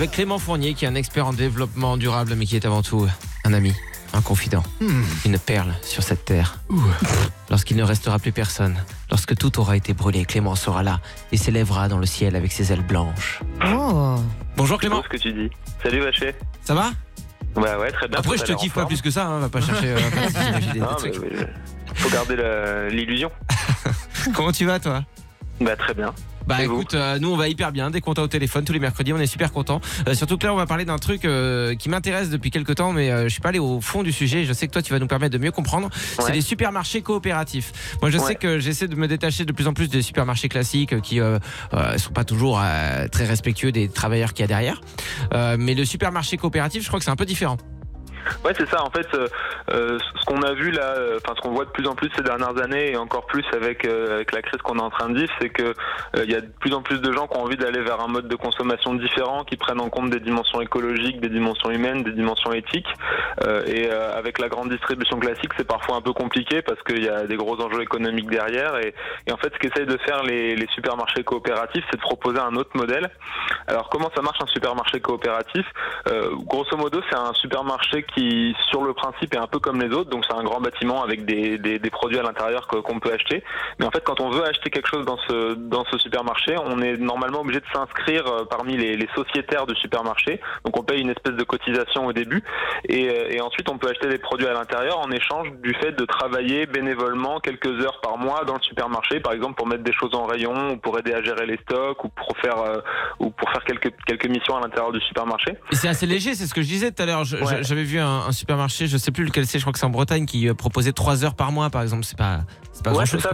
[0.00, 3.06] avec Clément Fournier qui est un expert en développement durable mais qui est avant tout
[3.44, 3.74] un ami,
[4.14, 4.62] un confident,
[5.26, 6.58] une perle sur cette terre.
[7.50, 11.00] Lorsqu'il ne restera plus personne, lorsque tout aura été brûlé, Clément sera là
[11.32, 13.42] et s'élèvera dans le ciel avec ses ailes blanches.
[13.66, 14.16] Oh.
[14.56, 15.50] Bonjour Clément, ce que tu dis.
[15.82, 16.34] Salut Vacher.
[16.64, 16.92] ça va?
[17.54, 18.20] Bah ouais, très bien.
[18.20, 19.88] Après je te kiffe pas plus que ça, hein, va pas chercher...
[19.88, 20.00] euh,
[20.76, 21.20] Non, mais, trucs.
[21.20, 21.46] mais,
[21.96, 22.36] faut garder
[22.90, 23.30] l'illusion.
[24.34, 25.04] Comment tu vas toi?
[25.60, 26.14] Bah très bien.
[26.46, 28.80] Bah écoute, euh, nous on va hyper bien dès qu'on t'a au téléphone tous les
[28.80, 29.80] mercredis, on est super contents.
[30.08, 32.92] Euh, surtout que là on va parler d'un truc euh, qui m'intéresse depuis quelques temps,
[32.92, 34.44] mais euh, je suis pas allé au fond du sujet.
[34.44, 35.90] Je sais que toi tu vas nous permettre de mieux comprendre.
[36.18, 37.72] C'est les supermarchés coopératifs.
[38.02, 41.00] Moi je sais que j'essaie de me détacher de plus en plus des supermarchés classiques
[41.02, 41.38] qui euh,
[41.74, 44.80] euh, sont pas toujours euh, très respectueux des travailleurs qu'il y a derrière.
[45.34, 47.58] Euh, mais le supermarché coopératif, je crois que c'est un peu différent.
[48.44, 48.82] Ouais, c'est ça.
[48.82, 49.26] En fait, euh,
[49.72, 52.10] euh, ce qu'on a vu là, euh, enfin ce qu'on voit de plus en plus
[52.16, 55.08] ces dernières années et encore plus avec euh, avec la crise qu'on est en train
[55.08, 57.36] de vivre, c'est que euh, il y a de plus en plus de gens qui
[57.36, 60.60] ont envie d'aller vers un mode de consommation différent, qui prennent en compte des dimensions
[60.60, 62.88] écologiques, des dimensions humaines, des dimensions éthiques.
[63.66, 67.26] Et avec la grande distribution classique, c'est parfois un peu compliqué parce qu'il y a
[67.26, 68.76] des gros enjeux économiques derrière.
[68.78, 68.94] Et,
[69.26, 72.54] et en fait, ce qu'essayent de faire les, les supermarchés coopératifs, c'est de proposer un
[72.56, 73.10] autre modèle.
[73.66, 75.66] Alors, comment ça marche un supermarché coopératif?
[76.44, 80.10] Grosso modo, c'est un supermarché qui, sur le principe, est un peu comme les autres.
[80.10, 83.42] Donc, c'est un grand bâtiment avec des, des, des produits à l'intérieur qu'on peut acheter.
[83.78, 86.80] Mais en fait, quand on veut acheter quelque chose dans ce, dans ce supermarché, on
[86.82, 90.40] est normalement obligé de s'inscrire euh, parmi les, les sociétaires du supermarché.
[90.64, 92.42] Donc, on paye une espèce de cotisation au début.
[92.88, 95.92] Et, euh, et ensuite, on peut acheter des produits à l'intérieur en échange du fait
[95.92, 99.92] de travailler bénévolement quelques heures par mois dans le supermarché, par exemple pour mettre des
[99.92, 102.80] choses en rayon, ou pour aider à gérer les stocks, ou pour faire, euh,
[103.18, 105.56] ou pour faire quelques, quelques missions à l'intérieur du supermarché.
[105.72, 107.24] C'est assez léger, c'est ce que je disais tout à l'heure.
[107.24, 107.62] Je- Ouais.
[107.62, 109.90] J'avais vu un, un supermarché, je sais plus lequel c'est, je crois que c'est en
[109.90, 112.04] Bretagne, qui euh, proposait 3 heures par mois par exemple.
[112.04, 112.40] C'est pas,
[112.72, 113.30] c'est pas Ouais, grand c'est ça,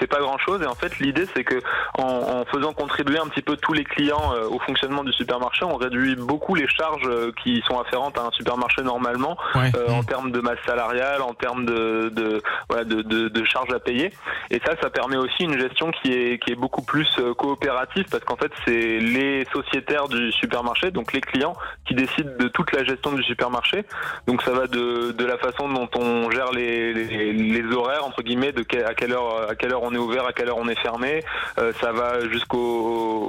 [0.00, 0.62] c'est pas grand chose.
[0.62, 1.60] Et en fait, l'idée, c'est que
[1.98, 5.64] en, en faisant contribuer un petit peu tous les clients euh, au fonctionnement du supermarché,
[5.64, 9.70] on réduit beaucoup les charges euh, qui sont afférentes à un supermarché normalement, Ouais.
[9.76, 13.72] euh, en termes de masse salariale, en termes de, de, voilà, de, de, de charges
[13.72, 14.12] à payer.
[14.50, 17.08] Et ça, ça permet aussi une gestion qui est, qui est beaucoup plus
[17.38, 21.54] coopérative parce qu'en fait, c'est les sociétaires du supermarché, donc les clients,
[21.86, 23.83] qui décident de toute la gestion du supermarché.
[24.26, 28.22] Donc ça va de, de la façon dont on gère les, les, les horaires entre
[28.22, 30.58] guillemets, de que- à quelle heure à quelle heure on est ouvert, à quelle heure
[30.58, 31.22] on est fermé.
[31.58, 32.58] Euh, ça va jusqu'aux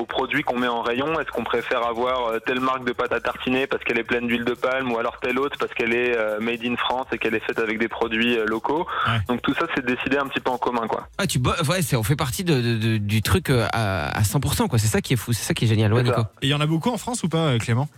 [0.00, 1.18] aux produits qu'on met en rayon.
[1.20, 4.26] Est-ce qu'on préfère avoir euh, telle marque de pâte à tartiner parce qu'elle est pleine
[4.26, 7.18] d'huile de palme ou alors telle autre parce qu'elle est euh, made in France et
[7.18, 8.86] qu'elle est faite avec des produits euh, locaux?
[9.06, 9.18] Ouais.
[9.28, 11.08] Donc tout ça c'est décidé un petit peu en commun quoi.
[11.18, 14.68] Ah, tu ouais, c'est- on fait partie de, de- de- du truc à, à 100%,
[14.68, 14.78] quoi.
[14.78, 15.92] C'est ça qui est fou, c'est ça qui est génial.
[15.92, 16.20] Ouais, Nico.
[16.42, 17.88] Et il y en a beaucoup en France ou pas, Clément?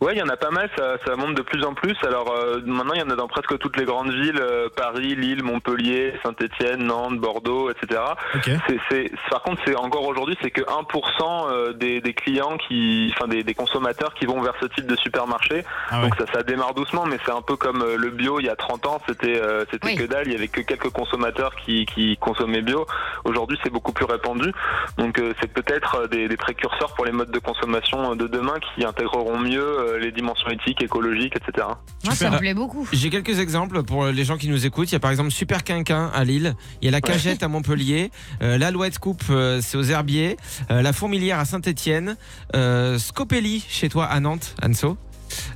[0.00, 1.96] Ouais, il y en a pas mal, ça, ça monte de plus en plus.
[2.06, 5.14] Alors euh, maintenant, il y en a dans presque toutes les grandes villes, euh, Paris,
[5.14, 8.00] Lille, Montpellier, Saint-Étienne, Nantes, Bordeaux, etc.
[8.34, 8.50] Ok.
[8.68, 13.12] C'est, c'est, par contre, c'est encore aujourd'hui, c'est que 1% euh, des, des clients qui,
[13.16, 15.64] enfin des, des consommateurs qui vont vers ce type de supermarché.
[15.90, 16.08] Ah ouais.
[16.08, 18.50] Donc ça, ça démarre doucement, mais c'est un peu comme euh, le bio il y
[18.50, 19.96] a 30 ans, c'était, euh, c'était Oui.
[19.96, 20.26] que dalle.
[20.26, 22.86] Il y avait que quelques consommateurs qui, qui consommaient bio.
[23.24, 24.52] Aujourd'hui, c'est beaucoup plus répandu.
[24.98, 28.84] Donc euh, c'est peut-être des, des précurseurs pour les modes de consommation de demain qui
[28.84, 31.66] intégreront mieux euh, les dimensions éthiques, écologiques, etc.
[32.04, 32.88] Moi, ça me plaît beaucoup.
[32.92, 34.90] J'ai quelques exemples pour les gens qui nous écoutent.
[34.90, 37.48] Il y a par exemple Super Quinquin à Lille, il y a la Cagette à
[37.48, 38.10] Montpellier,
[38.42, 40.36] euh, l'Alouette Coupe, euh, c'est aux Herbiers,
[40.70, 42.16] euh, la Fourmilière à Saint-Étienne,
[42.54, 44.96] euh, Scopelli chez toi à Nantes, Anso.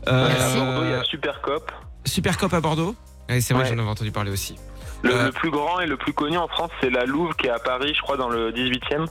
[0.09, 1.71] Euh, à Bordeaux, il y a Supercop.
[2.05, 2.94] Super Cop à Bordeaux.
[3.28, 3.69] Ouais, c'est vrai, Ouais.
[3.71, 4.56] j'en avais entendu parler aussi.
[5.03, 5.25] Le, Euh.
[5.27, 7.59] le plus grand et le plus connu en France, c'est la Louve qui est à
[7.59, 9.06] Paris, je crois, dans le 18e.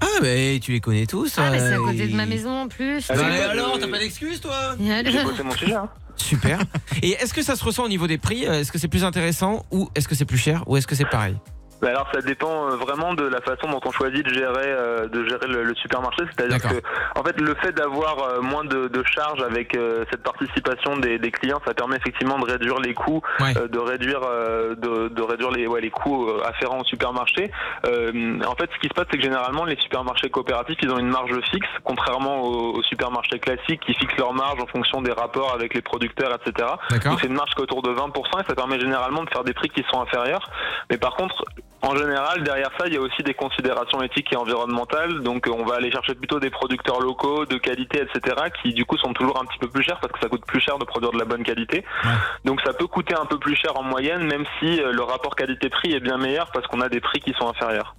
[0.00, 1.34] Ah, mais tu les connais tous.
[1.38, 3.06] Ah, mais c'est à euh, côté de ma maison en plus.
[3.08, 5.74] Ah, Bah, bah, alors, euh, t'as pas d'excuses, toi J'ai bossé mon sujet.
[5.74, 5.88] Hein.
[6.16, 6.60] Super.
[7.02, 8.44] Et est-ce que ça se ressent au niveau des prix?
[8.44, 10.62] Est-ce que c'est plus intéressant ou est-ce que c'est plus cher?
[10.66, 11.36] Ou est-ce que c'est pareil?
[11.84, 15.06] Bah alors ça dépend euh, vraiment de la façon dont on choisit de gérer euh,
[15.06, 16.80] de gérer le, le supermarché, c'est-à-dire que
[17.14, 21.18] en fait le fait d'avoir euh, moins de, de charges avec euh, cette participation des,
[21.18, 23.52] des clients, ça permet effectivement de réduire les coûts, Ouais.
[23.58, 27.50] euh, de réduire euh, de, de réduire les ouais, les coûts afférents au supermarché.
[27.86, 30.98] Euh, en fait, ce qui se passe, c'est que généralement les supermarchés coopératifs, ils ont
[30.98, 35.12] une marge fixe, contrairement aux, aux supermarchés classiques qui fixent leur marge en fonction des
[35.12, 36.66] rapports avec les producteurs, etc.
[36.90, 39.30] D'accord Donc c'est une marge qui est autour de 20% et ça permet généralement de
[39.30, 40.48] faire des prix qui sont inférieurs.
[40.90, 41.44] Mais par contre,
[41.84, 45.20] en général, derrière ça, il y a aussi des considérations éthiques et environnementales.
[45.20, 48.86] Donc, euh, on va aller chercher plutôt des producteurs locaux, de qualité, etc., qui du
[48.86, 50.84] coup sont toujours un petit peu plus chers parce que ça coûte plus cher de
[50.84, 51.84] produire de la bonne qualité.
[52.04, 52.10] Ouais.
[52.44, 55.36] Donc, ça peut coûter un peu plus cher en moyenne, même si euh, le rapport
[55.36, 57.94] qualité-prix est bien meilleur parce qu'on a des prix qui sont inférieurs.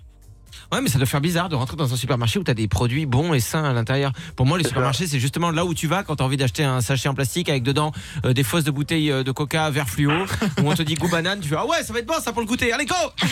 [0.71, 2.67] Ouais, mais ça doit faire bizarre de rentrer dans un supermarché où tu as des
[2.67, 4.11] produits bons et sains à l'intérieur.
[4.35, 6.37] Pour moi, les C'est supermarchés, c'est justement là où tu vas quand tu as envie
[6.37, 7.91] d'acheter un sachet en plastique avec dedans
[8.25, 10.11] euh, des fausses de bouteilles euh, de coca vert fluo,
[10.61, 12.31] où on te dit goût banane, tu fais Ah ouais, ça va être bon ça
[12.31, 12.71] pour le goûter.
[12.73, 12.95] Allez, go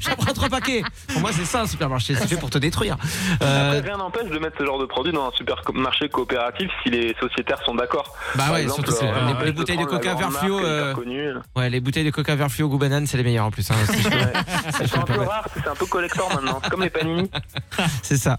[0.00, 0.82] J'en prends trois paquets.
[1.08, 2.96] Pour moi, c'est ça un supermarché, c'est fait pour te détruire.
[3.42, 6.90] Euh, Après, rien n'empêche de mettre ce genre de produit dans un supermarché coopératif si
[6.90, 8.14] les sociétaires sont d'accord.
[8.34, 10.60] bah Par ouais, exemple, surtout c'est- euh, les, bouteilles de coca vert fluo.
[11.56, 13.70] ouais, les bouteilles de coca vert fluo goût banane, c'est les meilleures en plus.
[13.70, 14.86] hein, si Ouais.
[14.86, 16.60] sont un peu rares, c'est un peu collector maintenant.
[16.62, 17.30] C'est comme les panini.
[18.02, 18.38] C'est ça.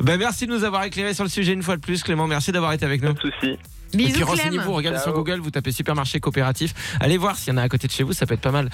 [0.00, 2.26] Ben, merci de nous avoir éclairé sur le sujet une fois de plus, Clément.
[2.26, 3.14] Merci d'avoir été avec nous.
[3.14, 3.58] Pas de soucis.
[3.94, 5.12] Et puis Bisous renseignez-vous, regardez sur.
[5.12, 6.74] Google, vous tapez supermarché coopératif.
[6.98, 8.50] Allez voir s'il y en a à côté de chez vous, ça peut être pas
[8.50, 8.68] mal.